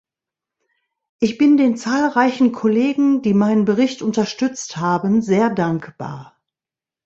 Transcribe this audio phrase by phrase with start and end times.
[1.19, 6.41] Ich bin den zahlreichen Kollegen, die meinen Bericht unterstützt haben, sehr dankbar.